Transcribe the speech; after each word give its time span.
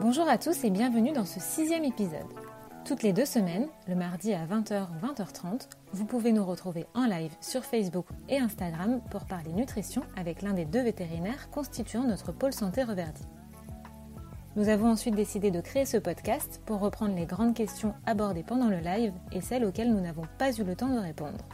Bonjour 0.00 0.26
à 0.26 0.38
tous 0.38 0.64
et 0.64 0.70
bienvenue 0.70 1.12
dans 1.12 1.26
ce 1.26 1.40
sixième 1.40 1.84
épisode. 1.84 2.24
Toutes 2.86 3.02
les 3.02 3.12
deux 3.12 3.26
semaines, 3.26 3.68
le 3.86 3.94
mardi 3.94 4.32
à 4.32 4.46
20h 4.46 4.86
ou 4.88 5.06
20h30, 5.06 5.68
vous 5.92 6.06
pouvez 6.06 6.32
nous 6.32 6.42
retrouver 6.42 6.86
en 6.94 7.04
live 7.04 7.34
sur 7.42 7.66
Facebook 7.66 8.06
et 8.30 8.38
Instagram 8.38 9.02
pour 9.10 9.26
parler 9.26 9.52
nutrition 9.52 10.00
avec 10.16 10.40
l'un 10.40 10.54
des 10.54 10.64
deux 10.64 10.80
vétérinaires 10.80 11.50
constituant 11.50 12.04
notre 12.04 12.32
pôle 12.32 12.54
santé 12.54 12.82
Reverdy. 12.82 13.24
Nous 14.56 14.70
avons 14.70 14.90
ensuite 14.90 15.16
décidé 15.16 15.50
de 15.50 15.60
créer 15.60 15.84
ce 15.84 15.98
podcast 15.98 16.62
pour 16.64 16.80
reprendre 16.80 17.14
les 17.14 17.26
grandes 17.26 17.54
questions 17.54 17.92
abordées 18.06 18.42
pendant 18.42 18.70
le 18.70 18.78
live 18.78 19.12
et 19.32 19.42
celles 19.42 19.66
auxquelles 19.66 19.92
nous 19.92 20.00
n'avons 20.00 20.24
pas 20.38 20.50
eu 20.58 20.64
le 20.64 20.76
temps 20.76 20.94
de 20.94 20.98
répondre. 20.98 21.44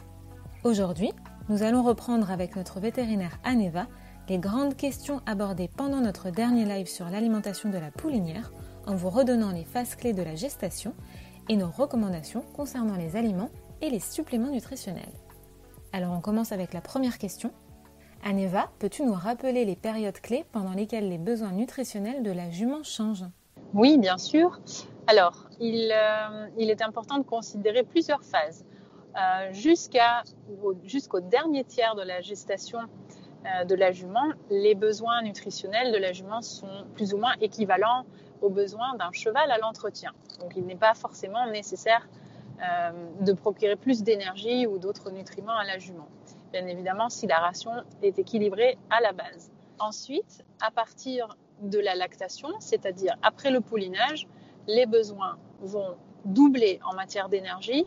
Aujourd'hui, 0.63 1.11
nous 1.49 1.63
allons 1.63 1.83
reprendre 1.83 2.31
avec 2.31 2.55
notre 2.55 2.79
vétérinaire 2.79 3.39
Aneva 3.43 3.87
les 4.29 4.39
grandes 4.39 4.75
questions 4.75 5.21
abordées 5.25 5.69
pendant 5.77 6.01
notre 6.01 6.31
dernier 6.31 6.65
live 6.65 6.87
sur 6.87 7.09
l'alimentation 7.09 7.69
de 7.69 7.77
la 7.77 7.91
poulinière 7.91 8.51
en 8.85 8.95
vous 8.95 9.09
redonnant 9.09 9.51
les 9.51 9.63
phases 9.63 9.95
clés 9.95 10.13
de 10.13 10.21
la 10.21 10.35
gestation 10.35 10.93
et 11.47 11.55
nos 11.55 11.69
recommandations 11.69 12.43
concernant 12.53 12.97
les 12.97 13.15
aliments 13.15 13.51
et 13.81 13.89
les 13.89 13.99
suppléments 13.99 14.51
nutritionnels. 14.51 15.13
Alors 15.93 16.11
on 16.11 16.19
commence 16.19 16.51
avec 16.51 16.73
la 16.73 16.81
première 16.81 17.17
question. 17.17 17.51
Aneva, 18.23 18.69
peux-tu 18.79 19.03
nous 19.03 19.13
rappeler 19.13 19.63
les 19.63 19.75
périodes 19.75 20.19
clés 20.19 20.45
pendant 20.51 20.73
lesquelles 20.73 21.07
les 21.07 21.17
besoins 21.17 21.51
nutritionnels 21.51 22.23
de 22.23 22.31
la 22.31 22.49
jument 22.49 22.83
changent? 22.83 23.29
Oui, 23.73 23.97
bien 23.97 24.17
sûr. 24.17 24.59
Alors, 25.07 25.47
il, 25.59 25.91
euh, 25.93 26.47
il, 26.57 26.69
est 26.69 26.81
important 26.81 27.17
de 27.17 27.23
considérer 27.23 27.83
plusieurs 27.83 28.23
phases. 28.23 28.65
Euh, 29.15 29.53
Jusqu'au 29.53 31.19
dernier 31.21 31.63
tiers 31.63 31.95
de 31.95 32.01
la 32.01 32.21
gestation 32.21 32.79
de 33.65 33.75
la 33.75 33.91
jument, 33.91 34.33
les 34.49 34.75
besoins 34.75 35.21
nutritionnels 35.21 35.91
de 35.91 35.97
la 35.97 36.13
jument 36.13 36.41
sont 36.41 36.85
plus 36.95 37.13
ou 37.13 37.17
moins 37.17 37.33
équivalents 37.41 38.05
aux 38.41 38.49
besoins 38.49 38.95
d'un 38.95 39.11
cheval 39.11 39.51
à 39.51 39.57
l'entretien. 39.57 40.11
Donc 40.39 40.53
il 40.55 40.65
n'est 40.65 40.75
pas 40.75 40.93
forcément 40.93 41.45
nécessaire 41.47 42.07
euh, 42.61 42.91
de 43.21 43.33
procurer 43.33 43.75
plus 43.75 44.03
d'énergie 44.03 44.65
ou 44.65 44.79
d'autres 44.79 45.11
nutriments 45.11 45.55
à 45.55 45.63
la 45.63 45.77
jument. 45.77 46.07
Bien 46.51 46.65
évidemment, 46.65 47.09
si 47.09 47.27
la 47.27 47.37
ration 47.37 47.71
est 48.01 48.17
équilibrée 48.17 48.77
à 48.89 49.01
la 49.01 49.11
base. 49.11 49.51
Ensuite, 49.79 50.43
à 50.61 50.71
partir 50.71 51.37
de 51.61 51.79
la 51.79 51.93
lactation, 51.93 52.49
c'est-à-dire 52.59 53.15
après 53.21 53.51
le 53.51 53.61
poulinage, 53.61 54.27
les 54.67 54.85
besoins 54.85 55.37
vont 55.61 55.95
doubler 56.25 56.79
en 56.83 56.95
matière 56.95 57.29
d'énergie 57.29 57.85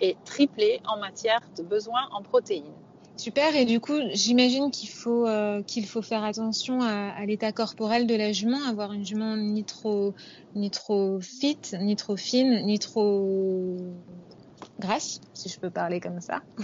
et 0.00 0.16
tripler 0.24 0.80
en 0.86 0.98
matière 0.98 1.40
de 1.56 1.62
besoins 1.62 2.08
en 2.12 2.22
protéines. 2.22 2.72
Super. 3.16 3.54
Et 3.54 3.64
du 3.64 3.78
coup, 3.78 3.98
j'imagine 4.12 4.70
qu'il 4.70 4.88
faut 4.88 5.26
euh, 5.26 5.62
qu'il 5.62 5.86
faut 5.86 6.02
faire 6.02 6.24
attention 6.24 6.80
à, 6.82 7.24
l'état 7.26 7.52
corporel 7.52 8.06
de 8.06 8.14
la 8.14 8.32
jument, 8.32 8.62
avoir 8.66 8.92
une 8.92 9.04
jument 9.04 9.36
ni 9.36 9.64
trop 9.64 10.14
ni 10.54 10.70
trop 10.70 11.20
fit, 11.20 11.60
ni 11.78 11.94
trop 11.96 12.16
fine, 12.16 12.64
ni 12.64 12.78
trop 12.78 13.76
grasse, 14.80 15.20
si 15.34 15.48
je 15.48 15.58
peux 15.60 15.70
parler 15.70 16.00
comme 16.00 16.20
ça. 16.20 16.42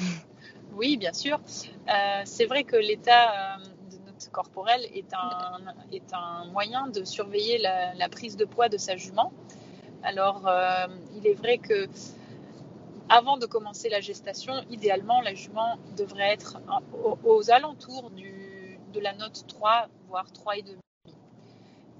Oui, 0.76 0.96
bien 0.96 1.12
sûr. 1.12 1.40
Euh, 1.88 2.22
c'est 2.24 2.44
vrai 2.44 2.62
que 2.62 2.76
l'état 2.76 3.56
euh, 3.56 3.64
de 3.90 3.96
notre 4.06 4.30
corporel 4.30 4.80
est 4.94 5.12
un 5.12 5.58
est 5.90 6.12
un 6.12 6.44
moyen 6.52 6.86
de 6.86 7.02
surveiller 7.02 7.58
la, 7.58 7.94
la 7.94 8.08
prise 8.08 8.36
de 8.36 8.44
poids 8.44 8.68
de 8.68 8.76
sa 8.76 8.94
jument. 8.94 9.32
Alors, 10.04 10.48
il 11.16 11.26
est 11.26 11.34
vrai 11.34 11.58
que 11.58 11.88
avant 13.08 13.38
de 13.38 13.46
commencer 13.46 13.88
la 13.88 14.00
gestation, 14.00 14.52
idéalement, 14.70 15.20
la 15.22 15.34
jument 15.34 15.78
devrait 15.96 16.32
être 16.32 16.58
aux, 17.24 17.50
alentours 17.50 18.10
de 18.10 19.00
la 19.00 19.14
note 19.14 19.44
3, 19.46 19.88
voire 20.08 20.26
3,5. 20.32 20.76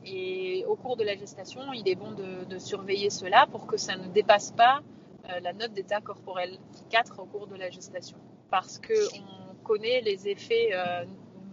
Et 0.05 0.65
au 0.67 0.77
cours 0.77 0.97
de 0.97 1.05
la 1.05 1.17
gestation, 1.17 1.73
il 1.73 1.89
est 1.89 1.95
bon 1.95 2.13
de, 2.13 2.59
surveiller 2.59 3.11
cela 3.11 3.47
pour 3.51 3.67
que 3.67 3.77
ça 3.77 3.97
ne 3.97 4.09
dépasse 4.09 4.53
pas 4.53 4.81
euh, 5.29 5.41
la 5.41 5.53
note 5.53 5.73
d'état 5.73 6.01
corporel 6.01 6.59
4 6.91 7.21
au 7.21 7.27
cours 7.27 7.47
de 7.47 7.57
la 7.57 7.71
gestation. 7.71 8.19
Parce 8.51 8.79
qu'on 8.79 9.55
connaît 9.65 10.01
les 10.01 10.29
effets, 10.29 10.71
euh, 10.73 11.05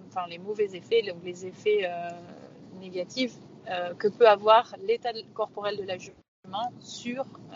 enfin 0.07 0.25
les 0.27 0.37
mauvais 0.37 0.75
effets, 0.75 1.01
donc 1.01 1.23
les 1.23 1.45
effets 1.45 1.81
euh, 1.83 2.09
négatifs 2.79 3.35
que 3.97 4.07
peut 4.09 4.27
avoir 4.29 4.75
l'état 4.83 5.09
corporel 5.33 5.75
de 5.77 5.83
la 5.83 5.97
jument 5.97 6.24
sur 6.79 7.25
euh, 7.53 7.55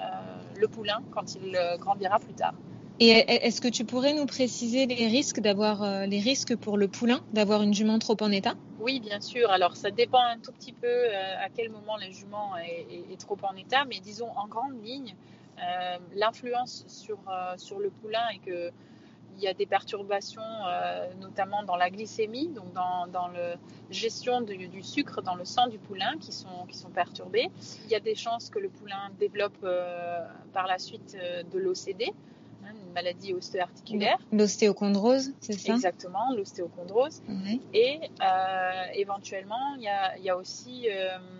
le 0.58 0.68
poulain 0.68 1.02
quand 1.12 1.36
il 1.36 1.56
euh, 1.56 1.78
grandira 1.78 2.20
plus 2.20 2.34
tard. 2.34 2.54
Et 3.02 3.12
est-ce 3.12 3.62
que 3.62 3.70
tu 3.70 3.86
pourrais 3.86 4.14
nous 4.14 4.26
préciser 4.26 4.86
les 4.86 5.08
risques 5.08 5.40
d'avoir 5.40 5.84
euh, 5.84 6.06
les 6.06 6.20
risques 6.20 6.58
pour 6.58 6.78
le 6.78 6.90
poulain 6.90 7.22
d'avoir 7.32 7.62
une 7.62 7.74
jument 7.74 7.98
trop 7.98 8.18
en 8.20 8.30
état? 8.30 8.56
Oui, 8.82 9.00
bien 9.00 9.22
sûr. 9.22 9.50
Alors 9.52 9.78
ça 9.78 9.90
dépend 9.90 10.22
un 10.22 10.38
tout 10.38 10.52
petit 10.52 10.74
peu 10.74 11.06
à 11.16 11.48
quel 11.50 11.70
moment 11.70 11.96
la 11.96 12.10
jument 12.10 12.58
est, 12.58 13.20
trop 13.20 13.38
en 13.44 13.56
état, 13.56 13.86
mais 13.86 14.00
disons 14.02 14.30
en 14.36 14.48
grande 14.48 14.84
ligne, 14.84 15.16
l'influence 16.16 16.86
sur 16.88 17.20
sur 17.58 17.80
le 17.80 17.90
poulain 17.90 18.28
est 18.34 18.40
que 18.40 18.72
il 19.39 19.45
y 19.45 19.47
a 19.47 19.53
des 19.53 19.66
perturbations, 19.66 20.41
euh, 20.41 21.07
notamment 21.22 21.63
dans 21.63 21.77
la 21.77 21.89
glycémie, 21.89 22.50
donc 22.50 22.73
dans, 22.73 23.07
dans 23.07 23.29
la 23.29 23.55
gestion 23.89 24.41
du, 24.41 24.83
sucre 24.83 25.22
dans 25.22 25.35
le 25.35 25.45
sang 25.45 25.67
du 25.67 25.77
poulain 25.77 26.17
qui 26.19 26.31
sont, 26.31 26.66
qui 26.67 26.77
sont 26.77 26.89
perturbées. 26.89 27.50
Il 27.85 27.91
y 27.91 27.95
a 27.95 28.00
des 28.00 28.16
chances 28.16 28.50
que 28.50 28.59
le 28.59 28.69
poulain 28.69 29.09
développe 29.17 29.57
euh, 29.63 30.25
par 30.53 30.67
la 30.67 30.77
suite 30.77 31.16
euh, 31.19 31.44
de 31.44 31.57
l'OCD, 31.57 32.11
hein, 32.66 32.73
une 32.85 32.94
maladie 32.94 33.33
ostéo-articulaire. 33.33 34.17
L'ostéochondrose, 34.33 35.31
c'est 35.39 35.53
ça? 35.53 35.73
Exactement, 35.73 36.33
l'ostéochondrose. 36.35 37.21
Et 37.73 38.00
éventuellement, 38.94 39.75
il 39.77 39.83
y, 39.83 39.88
a, 39.88 40.17
il 40.17 40.23
y 40.23 40.29
a 40.29 40.35
aussi 40.35 40.88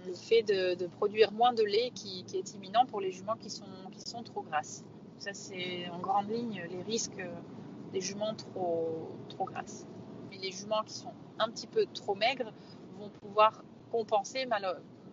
le 0.08 0.14
fait 0.14 0.44
de, 0.44 0.76
de, 0.76 0.88
produire 0.88 1.34
moins 1.34 1.54
de 1.54 1.64
lait 1.64 1.92
qui, 1.94 2.24
qui, 2.24 2.38
est 2.38 2.54
imminent 2.56 2.86
pour 2.86 3.02
les 3.02 3.12
juments 3.12 3.36
qui 3.36 3.50
sont, 3.50 3.66
qui 3.92 4.10
sont 4.10 4.24
trop 4.24 4.42
grasses. 4.42 4.86
Ça, 5.18 5.32
c'est 5.34 5.90
en 5.90 6.00
grande 6.00 6.30
ligne 6.30 6.64
les 6.72 6.82
risques 6.84 7.22
des 7.90 8.02
juments 8.02 8.34
trop, 8.36 9.10
trop 9.30 9.46
grasses. 9.46 9.86
Mais 10.30 10.38
les 10.38 10.52
juments 10.52 10.84
qui 10.86 10.94
sont 10.94 11.14
un 11.40 11.50
petit 11.50 11.68
peu 11.68 11.86
trop 11.94 12.16
maigres 12.16 12.52
vont 13.00 13.10
pouvoir 13.22 13.64
compenser 13.92 14.46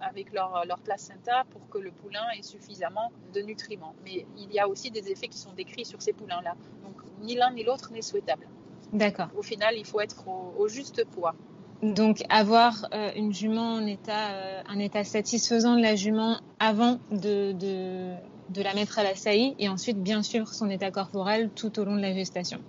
avec 0.00 0.32
leur, 0.32 0.64
leur 0.66 0.78
placenta 0.81 1.44
pour 1.50 1.69
que 1.69 1.78
le 1.78 1.91
poulain 1.91 2.25
ait 2.38 2.42
suffisamment 2.42 3.10
de 3.32 3.41
nutriments. 3.41 3.94
Mais 4.04 4.26
il 4.36 4.53
y 4.53 4.59
a 4.59 4.69
aussi 4.69 4.91
des 4.91 5.10
effets 5.10 5.28
qui 5.28 5.38
sont 5.38 5.53
décrits 5.53 5.84
sur 5.84 6.03
ces 6.03 6.12
poulains-là. 6.12 6.54
Donc 6.84 6.97
ni 7.22 7.34
l'un 7.34 7.53
ni 7.53 7.65
l'autre 7.65 7.92
n'est 7.92 8.03
souhaitable. 8.03 8.47
D'accord. 8.92 9.28
Au 9.36 9.42
final, 9.42 9.75
il 9.76 9.84
faut 9.84 10.00
être 10.00 10.25
au, 10.28 10.69
juste 10.69 11.04
poids. 11.06 11.34
Donc 11.82 12.22
avoir 12.31 12.86
euh, 12.92 13.10
une 13.16 13.32
jument 13.32 13.75
en 13.75 13.86
état, 13.86 14.31
euh, 14.31 14.62
un 14.66 14.78
état 14.78 15.04
satisfaisant 15.04 15.76
de 15.76 15.82
la 15.82 15.94
jument 15.94 16.41
avant 16.59 16.98
de, 17.10 17.53
de, 17.53 18.15
de 18.51 18.62
la 18.62 18.75
mettre 18.75 18.99
à 18.99 19.03
la 19.03 19.15
saillie 19.15 19.55
et 19.59 19.69
ensuite 19.69 20.03
bien 20.03 20.23
suivre 20.23 20.53
son 20.53 20.71
état 20.71 20.91
corporel 20.91 21.51
tout 21.51 21.79
au 21.79 21.84
long 21.84 21.97
de 21.97 22.03
la 22.03 22.15
gestation. 22.15 22.61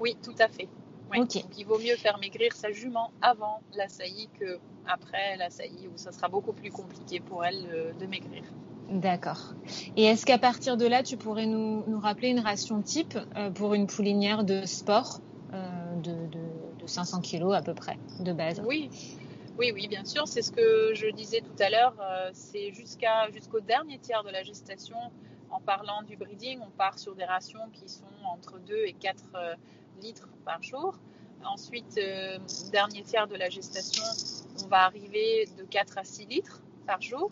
Oui, 0.00 0.16
tout 0.22 0.34
à 0.38 0.48
fait. 0.48 0.68
Donc 1.14 1.34
il 1.56 1.64
vaut 1.64 1.78
mieux 1.78 1.96
faire 1.96 2.18
maigrir 2.18 2.52
sa 2.54 2.72
jument 2.72 3.10
avant 3.22 3.60
la 3.74 3.88
saillie 3.88 4.28
que 4.38 4.58
après 4.88 5.36
la 5.36 5.50
saillie 5.50 5.88
où 5.92 5.96
ça 5.96 6.12
sera 6.12 6.28
beaucoup 6.28 6.52
plus 6.52 6.70
compliqué 6.70 7.20
pour 7.20 7.44
elle 7.44 7.64
euh, 7.72 7.92
de 8.00 8.06
maigrir. 8.06 8.42
D'accord. 8.90 9.54
Et 9.96 10.04
est-ce 10.04 10.24
qu'à 10.26 10.38
partir 10.38 10.76
de 10.76 10.86
là, 10.86 11.02
tu 11.02 11.16
pourrais 11.16 11.46
nous, 11.46 11.82
nous 11.88 11.98
rappeler 11.98 12.28
une 12.28 12.40
ration 12.40 12.82
type 12.82 13.18
euh, 13.36 13.50
pour 13.50 13.74
une 13.74 13.86
poulinière 13.86 14.44
de 14.44 14.64
sport 14.64 15.20
euh, 15.52 15.94
de, 16.02 16.12
de, 16.12 16.82
de 16.82 16.86
500 16.86 17.20
kg 17.20 17.52
à 17.52 17.62
peu 17.62 17.74
près, 17.74 17.98
de 18.20 18.32
base? 18.32 18.62
Oui, 18.64 18.90
oui, 19.58 19.72
oui, 19.72 19.88
bien 19.88 20.04
sûr. 20.04 20.28
C'est 20.28 20.42
ce 20.42 20.52
que 20.52 20.92
je 20.94 21.08
disais 21.08 21.40
tout 21.40 21.62
à 21.62 21.70
l'heure. 21.70 21.94
Euh, 22.00 22.30
c'est 22.32 22.72
jusqu'à 22.72 23.30
jusqu'au 23.30 23.60
dernier 23.60 23.98
tiers 23.98 24.22
de 24.22 24.30
la 24.30 24.42
gestation. 24.42 24.96
En 25.50 25.60
parlant 25.60 26.02
du 26.02 26.16
breeding, 26.16 26.60
on 26.60 26.70
part 26.70 26.98
sur 26.98 27.14
des 27.14 27.24
rations 27.24 27.70
qui 27.72 27.88
sont 27.88 28.04
entre 28.24 28.58
2 28.58 28.84
et 28.86 28.92
4 28.92 29.24
euh, 29.34 29.54
litres 30.02 30.28
par 30.44 30.62
jour. 30.62 30.98
Ensuite, 31.44 31.98
euh, 31.98 32.38
dernier 32.72 33.02
tiers 33.02 33.28
de 33.28 33.36
la 33.36 33.48
gestation, 33.48 34.02
on 34.64 34.68
va 34.68 34.84
arriver 34.84 35.48
de 35.56 35.64
4 35.64 35.98
à 35.98 36.04
6 36.04 36.26
litres 36.26 36.62
par 36.86 37.00
jour. 37.00 37.30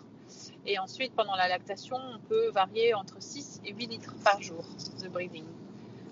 Et 0.66 0.78
ensuite, 0.78 1.12
pendant 1.14 1.34
la 1.34 1.48
lactation, 1.48 1.96
on 1.96 2.18
peut 2.20 2.50
varier 2.50 2.94
entre 2.94 3.20
6 3.20 3.60
et 3.66 3.72
8 3.72 3.86
litres 3.86 4.14
par 4.24 4.40
jour 4.40 4.64
de 5.02 5.08
breeding. 5.08 5.44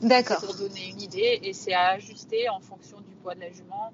D'accord. 0.03 0.41
Pour 0.41 0.55
donner 0.57 0.89
une 0.91 1.01
idée, 1.01 1.39
et 1.43 1.53
c'est 1.53 1.73
à 1.73 1.91
ajuster 1.91 2.49
en 2.49 2.61
fonction 2.61 3.01
du 3.01 3.15
poids 3.23 3.35
de 3.35 3.41
la 3.41 3.53
jument, 3.53 3.93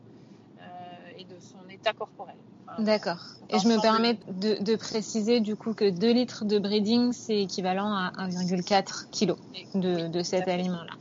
et 1.18 1.24
de 1.24 1.38
son 1.40 1.68
état 1.68 1.92
corporel. 1.92 2.36
D'accord. 2.78 3.18
Et 3.50 3.58
je 3.58 3.66
me 3.66 3.80
permets 3.80 4.18
de, 4.28 4.76
préciser 4.76 5.40
du 5.40 5.56
coup 5.56 5.74
que 5.74 5.90
2 5.90 6.12
litres 6.12 6.44
de 6.44 6.58
breeding, 6.58 7.12
c'est 7.12 7.42
équivalent 7.42 7.92
à 7.92 8.12
1,4 8.18 9.08
kg 9.10 9.34
de, 9.74 10.08
de 10.08 10.22
cet 10.22 10.48
aliment-là. 10.48 10.92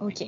Ok. 0.00 0.24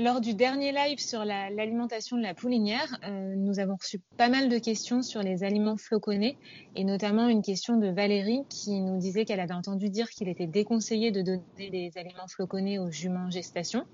Lors 0.00 0.22
du 0.22 0.32
dernier 0.32 0.72
live 0.72 0.98
sur 0.98 1.26
l'alimentation 1.26 2.16
de 2.16 2.22
la 2.22 2.32
poulinière, 2.32 2.96
euh, 3.04 3.34
nous 3.36 3.58
avons 3.58 3.76
reçu 3.76 3.98
pas 4.16 4.30
mal 4.30 4.48
de 4.48 4.56
questions 4.56 5.02
sur 5.02 5.20
les 5.20 5.44
aliments 5.44 5.76
floconnés 5.76 6.38
et 6.74 6.84
notamment 6.84 7.28
une 7.28 7.42
question 7.42 7.76
de 7.76 7.86
Valérie 7.88 8.40
qui 8.48 8.80
nous 8.80 8.96
disait 8.96 9.26
qu'elle 9.26 9.40
avait 9.40 9.52
entendu 9.52 9.90
dire 9.90 10.08
qu'il 10.08 10.30
était 10.30 10.46
déconseillé 10.46 11.10
de 11.10 11.20
donner 11.20 11.42
des 11.70 11.92
aliments 11.96 12.28
floconnés 12.28 12.78
aux 12.78 12.90
juments 12.90 13.26
en 13.26 13.30
gestation. 13.30 13.84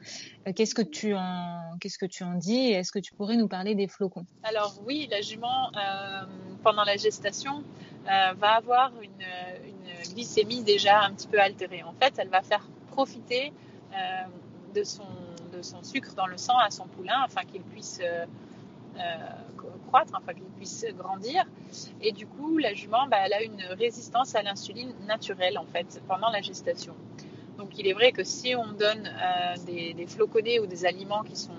Euh, 0.47 0.53
qu'est-ce 0.53 0.77
que 0.77 0.83
tu 0.83 1.13
en 1.13 2.35
dis 2.37 2.57
et 2.57 2.73
est-ce 2.75 2.93
que 2.93 3.01
tu 3.01 3.13
pourrais 3.13 3.37
nous 3.37 3.49
parler 3.49 3.75
des 3.75 3.89
flocons? 3.89 4.27
Alors 4.45 4.79
oui, 4.87 5.09
la 5.11 5.23
jument 5.23 5.73
euh, 5.75 6.25
pendant 6.63 6.85
la 6.85 6.97
gestation 6.97 7.65
va 8.05 8.51
avoir 8.53 8.93
une, 9.03 10.15
glycémie 10.15 10.63
déjà 10.63 11.01
un 11.03 11.13
petit 11.15 11.27
peu 11.27 11.41
altérée. 11.41 11.83
En 11.83 11.95
fait, 12.01 12.15
elle 12.19 12.29
va 12.29 12.43
faire 12.43 12.65
profiter 12.93 13.53
de, 14.73 14.85
son, 14.85 15.03
son 15.63 15.83
sucre 15.83 16.15
dans 16.15 16.27
le 16.27 16.37
sang 16.37 16.59
à 16.59 16.71
son 16.71 16.87
poulain 16.87 17.23
afin 17.25 17.43
qu'il 17.43 17.63
puisse 17.63 18.01
croître, 19.89 20.15
afin 20.15 20.35
qu'il 20.35 20.51
puisse 20.57 20.87
grandir. 20.97 21.45
Et 22.01 22.13
du 22.13 22.27
coup, 22.27 22.59
la 22.59 22.73
jument, 22.75 23.07
bah, 23.09 23.19
elle 23.25 23.33
a 23.33 23.43
une 23.43 23.63
résistance 23.79 24.35
à 24.35 24.43
l'insuline 24.43 24.93
naturelle 25.07 25.59
en 25.59 25.67
fait 25.67 26.03
pendant 26.09 26.31
la 26.31 26.41
gestation. 26.41 26.95
Donc 27.59 27.79
il 27.79 27.87
est 27.87 27.93
vrai 27.93 28.13
que 28.13 28.25
si 28.25 28.55
on 28.55 28.73
donne 28.73 29.07
euh, 29.07 29.57
des, 29.65 29.95
des, 29.95 30.07
floconnés 30.07 30.61
ou 30.61 30.67
des 30.67 30.85
aliments 30.85 31.23
qui 31.23 31.37
sont, 31.37 31.53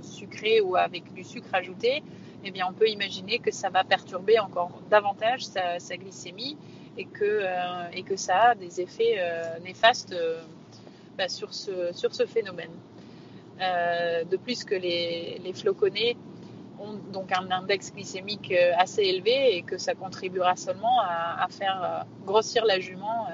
sucrés 0.00 0.60
ou 0.60 0.74
avec 0.74 1.12
du 1.12 1.22
sucre 1.22 1.48
ajouté, 1.52 2.02
eh 2.42 2.50
bien 2.50 2.66
on 2.68 2.72
peut 2.72 2.88
imaginer 2.88 3.38
que 3.38 3.52
ça 3.52 3.68
va 3.68 3.84
perturber 3.84 4.38
encore 4.38 4.80
davantage 4.90 5.44
sa, 5.44 5.96
glycémie 5.96 6.56
et 6.96 7.04
que, 7.04 7.24
euh, 7.24 7.88
et 7.92 8.02
que 8.02 8.16
ça 8.16 8.50
a 8.50 8.54
des 8.54 8.80
effets 8.80 9.16
euh, 9.18 9.58
néfastes 9.60 10.14
bah, 11.16 11.28
sur, 11.28 11.52
ce, 11.52 11.92
sur 11.92 12.14
ce 12.14 12.26
phénomène. 12.26 12.70
De 13.58 14.36
plus 14.36 14.64
que 14.64 14.74
les, 14.74 15.40
les 15.42 15.52
floconnés 15.52 16.16
ont 16.80 16.94
donc 17.12 17.32
un 17.32 17.50
index 17.50 17.92
glycémique 17.92 18.52
assez 18.76 19.02
élevé 19.02 19.56
et 19.56 19.62
que 19.62 19.78
ça 19.78 19.94
contribuera 19.94 20.56
seulement 20.56 21.00
à, 21.00 21.44
à 21.44 21.48
faire 21.48 22.06
grossir 22.24 22.64
la 22.64 22.78
jument 22.78 23.26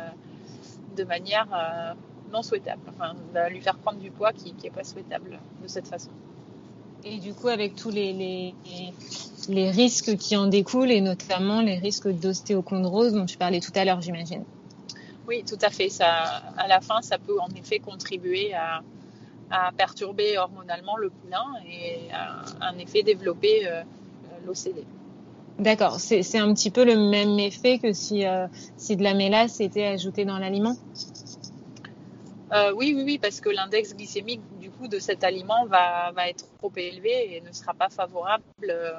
de 0.95 1.05
manière 1.05 1.47
euh, 1.53 1.95
non 2.33 2.43
souhaitable, 2.43 2.83
enfin, 2.89 3.15
va 3.33 3.49
lui 3.49 3.61
faire 3.61 3.77
prendre 3.77 3.99
du 3.99 4.11
poids 4.11 4.33
qui 4.33 4.55
n'est 4.63 4.71
pas 4.71 4.85
souhaitable 4.85 5.39
de 5.63 5.69
cette 5.69 5.87
façon. 5.87 6.11
Et 7.05 7.19
du 7.19 7.35
coup, 7.35 7.49
avec 7.49 7.75
tous 7.75 7.91
les, 7.91 8.13
les, 8.13 8.55
les, 9.49 9.71
risques 9.71 10.17
qui 10.17 10.37
en 10.37 10.47
découlent, 10.47 10.91
et 10.91 11.03
notamment 11.03 11.61
les 11.61 11.77
risques 11.77 12.09
d'ostéochondrose 12.09 13.13
dont 13.13 13.27
tu 13.27 13.37
parlais 13.37 13.61
tout 13.61 13.73
à 13.75 13.85
l'heure, 13.85 14.01
j'imagine. 14.01 14.45
Oui, 15.29 15.45
tout 15.47 15.59
à 15.61 15.71
fait. 15.71 15.91
Ça, 15.91 16.07
à 16.57 16.67
la 16.67 16.81
fin, 16.81 17.03
ça 17.03 17.19
peut 17.19 17.39
en 17.41 17.49
effet 17.55 17.79
contribuer 17.79 18.55
à, 18.55 18.83
à 19.55 19.71
perturber 19.73 20.37
hormonalement 20.37 20.97
le 20.97 21.11
poulain 21.11 21.47
et 21.69 22.13
à, 22.13 22.43
en 22.73 22.79
effet 22.79 23.03
développer 23.03 23.69
euh, 23.69 23.83
l'OCD. 24.45 24.85
D'accord, 25.59 26.01
c'est 26.01 26.39
un 26.39 26.53
petit 26.53 26.71
peu 26.71 26.85
le 26.85 26.97
même 26.97 27.39
effet 27.39 27.79
que 27.79 27.93
si, 27.93 28.27
euh, 28.27 28.49
si 28.77 28.97
de 28.97 29.05
la 29.05 29.15
mélasse 29.15 29.61
était 29.61 29.87
ajoutée 29.87 30.25
dans 30.25 30.39
l'aliment? 30.39 30.77
Euh, 32.53 32.73
oui, 32.75 32.93
oui, 32.97 33.05
oui, 33.05 33.19
parce 33.19 33.41
que 33.41 33.51
l'index 33.51 33.95
glycémique 33.95 34.43
du 34.61 34.71
coup 34.71 34.89
de 34.89 34.99
cet 34.99 35.23
aliment 35.23 35.65
va, 35.67 36.11
va, 36.11 36.29
être 36.29 36.45
trop 36.59 36.73
élevé 36.77 37.37
et 37.37 37.41
ne 37.41 37.53
sera 37.53 37.73
pas 37.73 37.89
favorable 37.89 38.43
euh, 38.69 38.93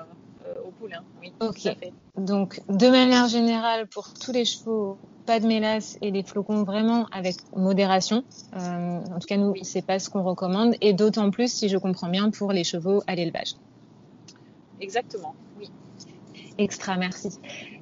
au 0.66 0.72
poulain. 0.72 1.02
Oui, 1.22 1.32
ok. 1.40 1.76
Donc, 2.18 2.62
de 2.70 2.88
manière 2.88 3.28
générale, 3.28 3.88
pour 3.88 4.14
tous 4.14 4.32
les 4.32 4.46
chevaux, 4.46 4.98
pas 5.26 5.40
de 5.40 5.48
mélasse 5.48 5.98
et 6.02 6.12
des 6.12 6.24
flocons 6.24 6.64
vraiment 6.64 7.08
avec 7.12 7.36
modération. 7.56 8.24
Euh, 8.54 8.58
en 8.58 9.20
tout 9.20 9.28
cas, 9.28 9.38
nous, 9.38 9.54
c'est 9.64 9.86
pas 9.86 10.00
ce 10.00 10.10
qu'on 10.10 10.24
recommande. 10.24 10.76
Et 10.82 10.94
d'autant 10.94 11.32
plus, 11.32 11.52
si 11.52 11.68
je 11.68 11.78
comprends 11.78 12.10
bien, 12.10 12.30
pour 12.30 12.52
les 12.52 12.64
chevaux 12.64 13.02
à 13.08 13.16
l'élevage. 13.16 13.56
Exactement. 14.80 15.36
Extra, 16.58 16.96
merci. 16.96 17.30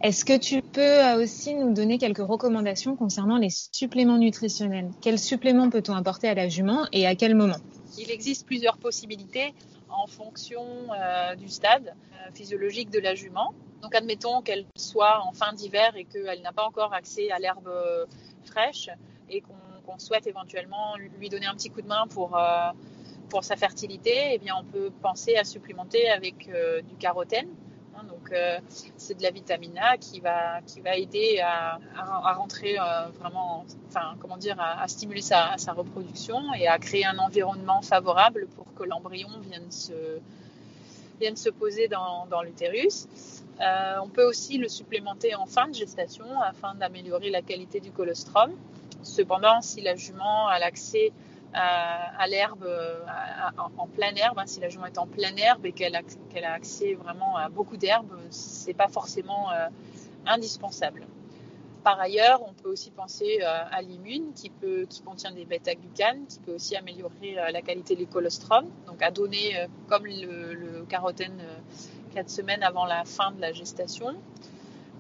Est-ce 0.02 0.26
que 0.26 0.36
tu 0.36 0.64
peux 0.64 1.22
aussi 1.22 1.54
nous 1.54 1.74
donner 1.74 2.00
quelques 2.00 2.26
recommandations 2.26 2.96
concernant 2.96 3.38
les 3.38 3.50
suppléments 3.52 4.18
nutritionnels? 4.18 4.90
Quels 5.02 5.20
suppléments 5.20 5.70
peut-on 5.70 5.94
apporter 5.94 6.28
à 6.28 6.34
la 6.34 6.50
jument 6.50 6.88
et 6.92 7.06
à 7.06 7.14
quel 7.14 7.36
moment? 7.36 7.58
Il 8.00 8.10
existe 8.10 8.48
plusieurs 8.48 8.78
possibilités 8.78 9.54
en 9.90 10.08
fonction 10.08 10.66
euh, 10.92 11.36
du 11.36 11.50
stade 11.50 11.88
euh, 11.88 12.32
physiologique 12.34 12.90
de 12.90 13.00
la 13.00 13.14
jument. 13.14 13.54
Donc 13.84 13.94
admettons 13.94 14.42
qu'elle 14.42 14.66
soit 14.76 15.22
en 15.24 15.34
fin 15.34 15.54
d'hiver 15.54 15.96
et 15.96 16.06
qu'elle 16.06 16.42
n'a 16.42 16.52
pas 16.52 16.66
encore 16.66 16.94
accès 16.96 17.30
à 17.30 17.38
l'herbe 17.38 17.68
euh, 17.68 18.06
fraîche 18.44 18.90
et 19.30 19.42
qu'on 19.42 20.00
souhaite 20.00 20.26
éventuellement 20.26 20.96
lui 21.20 21.30
donner 21.30 21.46
un 21.46 21.54
petit 21.54 21.70
coup 21.70 21.82
de 21.82 21.88
main 21.88 22.08
pour, 22.10 22.38
pour 23.30 23.44
sa 23.44 23.56
fertilité, 23.56 24.34
eh 24.34 24.38
bien 24.38 24.54
on 24.60 24.64
peut 24.64 24.92
penser 25.02 25.36
à 25.36 25.44
supplémenter 25.44 26.10
avec 26.10 26.50
du 26.88 26.96
carotène 26.96 27.48
euh, 28.34 28.60
c'est 28.98 29.18
de 29.18 29.24
la 29.24 29.32
vitamine 29.32 29.78
A 29.78 29.98
qui 29.98 30.20
va, 30.20 30.62
qui 30.66 30.82
va 30.82 30.96
aider 30.98 31.40
à, 31.44 31.80
à, 31.98 32.34
rentrer 32.34 32.78
euh, 32.80 33.08
vraiment, 33.20 33.66
enfin, 33.88 34.16
comment 34.20 34.38
dire, 34.38 34.58
à, 34.60 34.88
stimuler 34.88 35.22
sa, 35.22 35.54
sa, 35.58 35.74
reproduction 35.74 36.54
et 36.54 36.68
à 36.68 36.78
créer 36.80 37.06
un 37.06 37.18
environnement 37.18 37.82
favorable 37.82 38.48
pour 38.56 38.66
que 38.76 38.84
l'embryon 38.84 39.30
vienne 39.42 39.72
se, 39.72 40.20
vienne 41.20 41.36
se 41.36 41.50
poser 41.50 41.88
dans, 41.88 42.26
dans 42.28 42.42
l'utérus. 42.42 43.08
Euh, 43.62 43.98
on 44.02 44.10
peut 44.10 44.26
aussi 44.26 44.58
le 44.58 44.68
supplémenter 44.68 45.36
en 45.36 45.46
fin 45.46 45.68
de 45.68 45.74
gestation 45.74 46.26
afin 46.42 46.76
d'améliorer 46.76 47.30
la 47.30 47.42
qualité 47.42 47.80
du 47.80 47.92
colostrum. 47.92 48.52
Cependant, 49.04 49.62
si 49.62 49.82
la 49.82 49.96
jument 49.96 50.48
a 50.48 50.60
l'accès 50.60 51.12
à, 51.54 52.28
l'herbe 52.28 52.68
en, 53.78 53.88
pleine 53.88 54.18
herbe. 54.18 54.40
Hein, 54.40 54.46
si 54.46 54.60
la 54.60 54.70
jument 54.70 54.86
est 54.86 54.98
en 54.98 55.08
pleine 55.08 55.38
herbe 55.38 55.66
et 55.66 55.72
qu'elle 55.72 55.96
a, 55.96 56.02
qu'elle 56.30 56.46
a 56.46 56.54
accès 56.54 56.94
vraiment 56.94 57.38
à 57.38 57.50
beaucoup 57.50 57.78
d'herbe, 57.78 58.12
c'est 58.30 58.74
pas 58.74 58.88
forcément 58.88 59.52
euh, 59.52 59.68
indispensable. 60.26 61.08
Par 61.84 62.00
ailleurs, 62.00 62.42
on 62.48 62.54
peut 62.54 62.70
aussi 62.70 62.92
penser 62.92 63.40
euh, 63.42 63.64
à 63.70 63.82
l'immune 63.82 64.34
qui, 64.34 64.50
peut, 64.50 64.86
qui 64.90 65.02
contient 65.02 65.32
des 65.32 65.46
bêta-glucanes, 65.46 66.26
qui 66.28 66.40
peut 66.40 66.56
aussi 66.56 66.76
améliorer 66.76 67.38
euh, 67.38 67.52
la 67.52 67.62
qualité 67.62 67.96
du 67.96 68.08
colostrum, 68.08 68.66
donc 68.88 69.02
à 69.02 69.12
donner 69.12 69.68
comme 69.88 70.06
le, 70.06 70.54
le 70.54 70.86
carotène 70.86 71.42
4 72.14 72.30
semaines 72.30 72.64
avant 72.64 72.86
la 72.86 73.04
fin 73.04 73.32
de 73.32 73.42
la 73.42 73.52
gestation, 73.52 74.16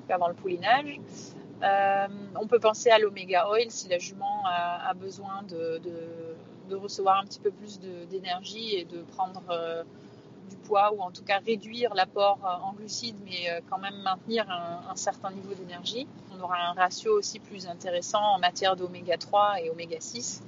avant 0.09 0.27
le 0.27 0.33
poulinage. 0.33 0.99
Euh, 1.63 2.07
on 2.35 2.47
peut 2.47 2.59
penser 2.59 2.89
à 2.89 2.99
l'oméga 2.99 3.47
oil 3.49 3.71
si 3.71 3.87
la 3.87 3.97
jument 3.97 4.43
a, 4.45 4.93
besoin 4.93 5.43
de, 5.43 5.81
recevoir 6.75 7.19
un 7.19 7.25
petit 7.25 7.39
peu 7.39 7.51
plus 7.51 7.79
d'énergie 8.09 8.75
et 8.75 8.85
de 8.85 9.03
prendre 9.03 9.43
euh, 9.51 9.83
du 10.49 10.55
poids 10.57 10.91
ou 10.91 11.01
en 11.01 11.11
tout 11.11 11.23
cas 11.23 11.39
réduire 11.45 11.93
l'apport 11.93 12.39
euh, 12.43 12.65
en 12.65 12.73
glucides 12.73 13.15
mais 13.23 13.61
quand 13.69 13.77
même 13.77 13.95
maintenir 14.01 14.49
un, 14.49 14.95
certain 14.95 15.31
niveau 15.31 15.53
d'énergie. 15.53 16.07
On 16.35 16.43
aura 16.43 16.57
un 16.57 16.73
ratio 16.73 17.17
aussi 17.17 17.39
plus 17.39 17.67
intéressant 17.67 18.21
en 18.21 18.39
matière 18.39 18.75
d'oméga 18.75 19.17
3 19.17 19.61
et 19.61 19.69
oméga 19.69 19.97
6 19.99 20.43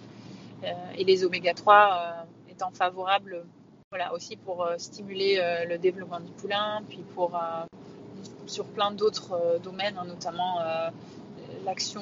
et 0.97 1.03
les 1.03 1.23
oméga 1.23 1.53
3 1.53 2.25
étant 2.49 2.71
favorables 2.71 3.45
voilà, 3.91 4.13
aussi 4.13 4.35
pour 4.35 4.67
stimuler 4.77 5.39
le 5.67 5.77
développement 5.77 6.19
du 6.19 6.31
poulain 6.31 6.81
puis 6.89 7.03
pour 7.13 7.39
sur 8.47 8.65
plein 8.65 8.91
d'autres 8.91 9.33
euh, 9.33 9.59
domaines, 9.59 9.97
hein, 9.97 10.05
notamment 10.05 10.59
euh, 10.61 10.89
l'action 11.63 12.01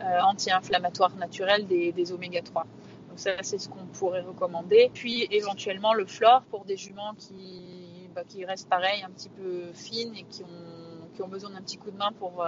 euh, 0.00 0.20
anti-inflammatoire 0.22 1.14
naturelle 1.16 1.66
des, 1.66 2.12
oméga 2.12 2.42
3. 2.42 2.62
Donc 3.08 3.18
ça, 3.18 3.30
c'est 3.42 3.58
ce 3.58 3.68
qu'on 3.68 3.86
pourrait 3.86 4.20
recommander. 4.20 4.90
Puis 4.92 5.26
éventuellement 5.30 5.94
le 5.94 6.06
flore 6.06 6.42
pour 6.50 6.64
des 6.64 6.76
juments 6.76 7.14
qui, 7.16 8.08
bah, 8.14 8.22
qui 8.26 8.44
restent 8.44 8.68
pareil, 8.68 9.02
un 9.02 9.10
petit 9.10 9.28
peu 9.28 9.72
fines 9.74 10.14
et 10.14 10.24
qui 10.24 10.42
ont, 10.44 11.06
qui 11.14 11.22
ont 11.22 11.28
besoin 11.28 11.50
d'un 11.50 11.62
petit 11.62 11.78
coup 11.78 11.90
de 11.90 11.96
main 11.96 12.12
pour, 12.18 12.46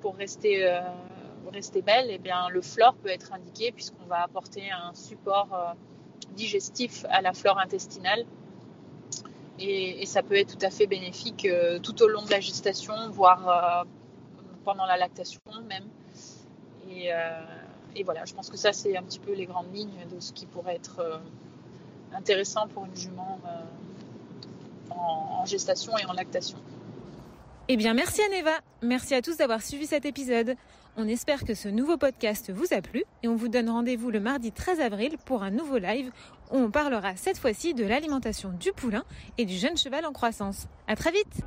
pour 0.00 0.16
rester, 0.16 0.80
rester 1.52 1.80
belles. 1.82 2.10
Et 2.10 2.14
eh 2.14 2.18
bien, 2.18 2.48
le 2.50 2.60
flore 2.60 2.94
peut 2.94 3.08
être 3.08 3.32
indiqué 3.32 3.72
puisqu'on 3.72 4.04
va 4.06 4.22
apporter 4.22 4.70
un 4.70 4.92
support 4.92 5.74
digestif 6.32 7.06
à 7.08 7.22
la 7.22 7.32
flore 7.32 7.58
intestinale 7.58 8.26
et, 9.60 10.06
ça 10.06 10.22
peut 10.22 10.36
être 10.36 10.56
tout 10.56 10.64
à 10.64 10.70
fait 10.70 10.86
bénéfique 10.86 11.44
euh, 11.44 11.78
tout 11.78 12.02
au 12.02 12.08
long 12.08 12.22
de 12.22 12.30
la 12.30 12.40
gestation, 12.40 12.94
voire 13.10 13.48
euh, 13.48 13.88
pendant 14.64 14.86
la 14.86 14.96
lactation 14.96 15.40
même. 15.68 15.84
Euh, 16.88 17.40
et, 17.96 18.04
voilà, 18.04 18.24
je 18.24 18.34
pense 18.34 18.50
que 18.50 18.56
ça, 18.56 18.72
c'est 18.72 18.96
un 18.96 19.02
petit 19.02 19.18
peu 19.18 19.32
les 19.32 19.46
grandes 19.46 19.74
lignes 19.74 20.06
de 20.12 20.20
ce 20.20 20.32
qui 20.32 20.46
pourrait 20.46 20.76
être 20.76 21.20
intéressant 22.12 22.68
pour 22.68 22.84
une 22.84 22.96
jument 22.96 23.40
en, 24.90 25.40
en 25.40 25.44
gestation 25.44 25.96
et 25.98 26.06
en 26.06 26.12
lactation. 26.12 26.58
Eh 27.68 27.76
bien, 27.76 27.92
merci 27.92 28.22
à 28.22 28.28
Neva. 28.28 28.52
Merci 28.80 29.14
à 29.14 29.22
tous 29.22 29.36
d'avoir 29.36 29.62
suivi 29.62 29.86
cet 29.86 30.06
épisode. 30.06 30.54
On 30.96 31.06
espère 31.06 31.44
que 31.44 31.54
ce 31.54 31.68
nouveau 31.68 31.96
podcast 31.96 32.50
vous 32.50 32.72
a 32.72 32.80
plu 32.80 33.04
et 33.22 33.28
on 33.28 33.36
vous 33.36 33.48
donne 33.48 33.68
rendez-vous 33.68 34.10
le 34.10 34.20
mardi 34.20 34.52
13 34.52 34.80
avril 34.80 35.16
pour 35.26 35.42
un 35.42 35.50
nouveau 35.50 35.78
live 35.78 36.10
où 36.50 36.56
on 36.56 36.70
parlera 36.70 37.16
cette 37.16 37.38
fois-ci 37.38 37.74
de 37.74 37.84
l'alimentation 37.84 38.50
du 38.50 38.72
poulain 38.72 39.04
et 39.36 39.44
du 39.44 39.56
jeune 39.56 39.76
cheval 39.76 40.06
en 40.06 40.12
croissance. 40.12 40.66
À 40.86 40.96
très 40.96 41.10
vite! 41.12 41.42